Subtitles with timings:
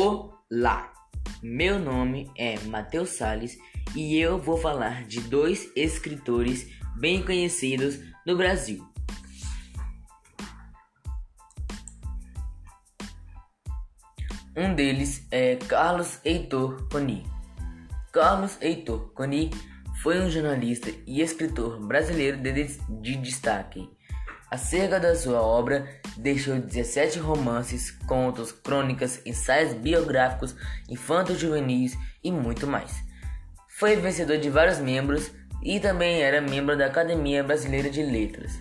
[0.00, 0.92] Olá,
[1.42, 3.58] meu nome é Matheus Sales
[3.96, 6.68] e eu vou falar de dois escritores
[7.00, 8.86] bem conhecidos no Brasil.
[14.56, 17.24] Um deles é Carlos Heitor Coni.
[18.12, 19.50] Carlos Heitor Coni
[20.00, 22.52] foi um jornalista e escritor brasileiro de,
[23.00, 23.90] de destaque.
[24.50, 30.56] Acerca da sua obra, deixou 17 romances, contos, crônicas, ensaios biográficos,
[30.88, 33.04] infantos juvenis e muito mais.
[33.68, 35.30] Foi vencedor de vários membros
[35.62, 38.58] e também era membro da Academia Brasileira de Letras.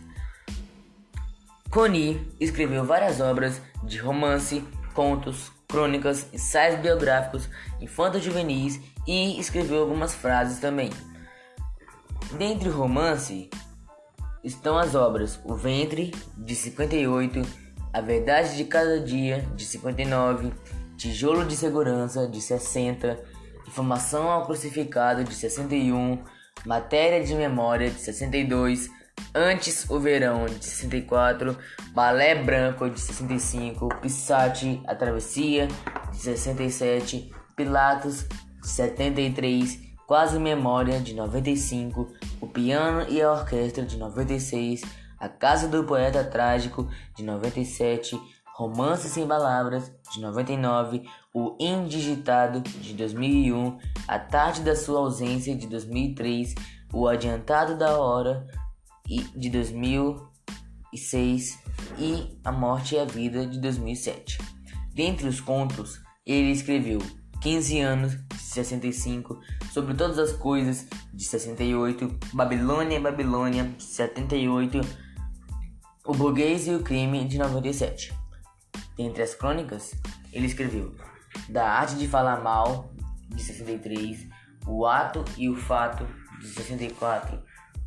[1.69, 10.13] Coni escreveu várias obras de romance, contos, crônicas, ensaios biográficos, infantos juvenis e escreveu algumas
[10.13, 10.89] frases também.
[12.37, 13.49] Dentre o romance,
[14.47, 17.41] estão as obras O Ventre, de 58,
[17.93, 20.53] A Verdade de Cada Dia, de 59,
[20.95, 23.19] Tijolo de Segurança, de 60,
[23.67, 26.23] Informação ao Crucificado, de 61,
[26.65, 28.89] Matéria de Memória, de 62,
[29.33, 31.57] Antes o Verão, de 64,
[31.91, 35.67] Balé Branco, de 65, Pissati, A Travessia,
[36.11, 38.25] de 67, Pilatos,
[38.61, 44.81] de 73, Quase Memória de 95, O Piano e a Orquestra de 96,
[45.19, 48.17] A Casa do Poeta Trágico de 97,
[48.55, 55.67] Romance Sem Palavras de 99, O Indigitado de 2001, A Tarde da Sua Ausência de
[55.67, 56.55] 2003,
[56.93, 58.47] O Adiantado da Hora
[59.05, 61.59] de 2006
[61.99, 64.37] e A Morte e a Vida de 2007.
[64.93, 66.99] Dentre os contos, ele escreveu
[67.41, 68.17] 15 anos
[68.47, 69.39] 65,
[69.71, 74.81] sobre todas as coisas de 68, Babilônia, Babilônia de 78,
[76.05, 78.13] O Burguês e o Crime de 97.
[78.95, 79.91] Dentre as crônicas,
[80.31, 80.95] ele escreveu
[81.49, 82.91] Da Arte de Falar Mal
[83.29, 84.27] de 63,
[84.65, 86.07] O Ato e o Fato
[86.39, 87.39] de 64,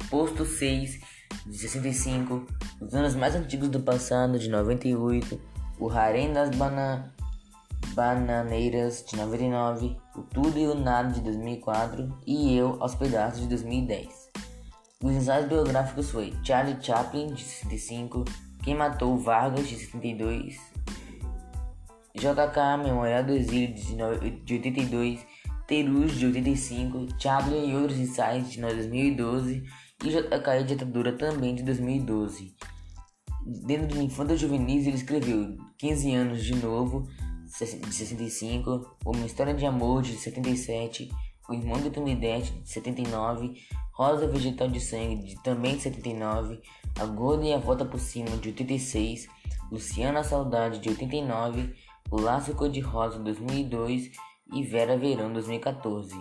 [0.09, 1.00] Posto 6
[1.47, 2.47] de 65,
[2.81, 5.41] Os Anos Mais Antigos do Passado de 98,
[5.78, 7.19] O Harém das Bananas
[7.94, 13.48] Bananeiras de 99, O Tudo e o Nada de 2004 e Eu aos Pedaços de
[13.48, 14.30] 2010.
[15.02, 18.24] Os ensaios biográficos foi Charlie Chaplin de 65,
[18.62, 20.58] Quem Matou Vargas de 72,
[22.14, 23.74] JK Memorial do Exílio
[24.44, 25.26] de 82,
[25.66, 29.64] Terus de 85, Chaplin e outros ensaios de 2012
[30.04, 32.54] e JK Ditadura também de 2012.
[33.64, 37.08] Dentro do Infanta Juvenis ele escreveu 15 anos de novo,
[37.50, 41.11] de 65, Uma História de Amor de 77,
[41.49, 43.55] O Irmão de Tumidete de 79,
[43.93, 46.60] Rosa Vegetal de Sangue de também de 79,
[46.99, 49.28] A Gorda e a Volta por Cima de 86,
[49.71, 51.75] Luciana Saudade de 89,
[52.10, 54.12] O Laço Cor-de-Rosa 2002
[54.55, 56.15] e Vera Verão 2014.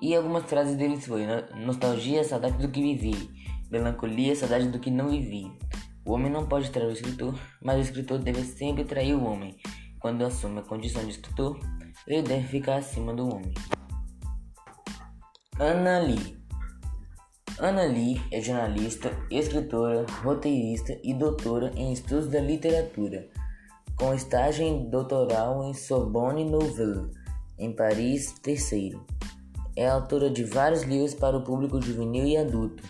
[0.00, 3.30] E algumas frases deles foi Nostalgia, saudade do que vivi,
[3.70, 5.50] Melancolia, saudade do que não vivi.
[6.04, 9.56] O homem não pode trair o escritor, mas o escritor deve sempre trair o homem.
[10.02, 11.58] Quando assume a condição de escritor,
[12.08, 13.54] ele deve ficar acima do homem.
[15.60, 16.42] Ana Lee
[17.60, 23.28] Ana Lee é jornalista, escritora, roteirista e doutora em estudos da literatura,
[23.96, 27.08] com estágio doutoral em Sorbonne Nouvelle,
[27.56, 28.98] em Paris III.
[29.76, 32.82] É autora de vários livros para o público juvenil e adulto.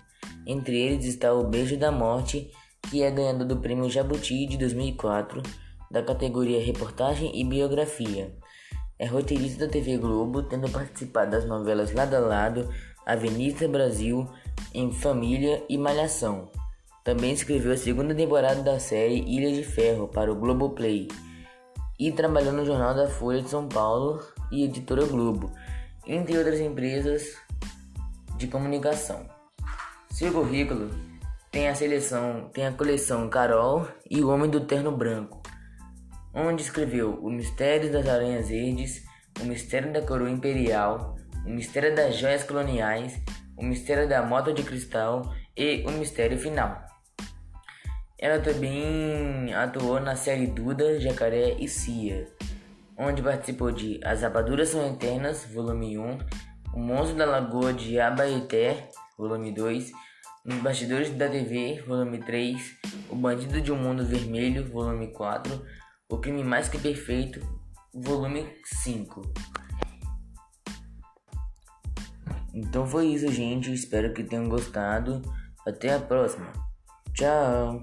[0.46, 2.50] Entre eles está O Beijo da Morte,
[2.88, 5.42] que é ganhador do Prêmio Jabuti de 2004
[5.92, 8.34] da categoria Reportagem e Biografia.
[8.98, 12.68] É roteirista da TV Globo, tendo participado das novelas Lado a Lado,
[13.04, 14.26] Avenida Brasil,
[14.72, 16.48] Em Família e Malhação.
[17.04, 21.08] Também escreveu a segunda temporada da série Ilha de Ferro para o Globoplay
[21.98, 25.52] e trabalhou no Jornal da Folha de São Paulo e Editora Globo,
[26.06, 27.36] entre outras empresas
[28.38, 29.26] de comunicação.
[30.10, 30.90] Seu currículo
[31.50, 35.41] tem a seleção, tem a coleção Carol e O Homem do Terno Branco
[36.34, 39.04] onde escreveu O Mistério das Aranhas Verdes,
[39.40, 43.20] O Mistério da Coroa Imperial, O Mistério das Joias Coloniais,
[43.56, 45.22] O Mistério da Moto de Cristal
[45.56, 46.82] e O Mistério Final.
[48.18, 52.28] Ela também atuou na série Duda, Jacaré e Cia,
[52.96, 56.18] onde participou de As Rapaduras São Eternas, volume 1,
[56.72, 58.88] O Monstro da Lagoa de Abaeté,
[59.18, 59.90] volume 2,
[60.44, 62.78] Nos Bastidores da TV, volume 3,
[63.10, 65.60] O Bandido de um Mundo Vermelho, volume 4,
[66.10, 67.40] o Crime Mais Que Perfeito,
[67.92, 69.22] volume 5.
[72.54, 73.72] Então foi isso, gente.
[73.72, 75.22] Espero que tenham gostado.
[75.66, 76.52] Até a próxima.
[77.14, 77.82] Tchau.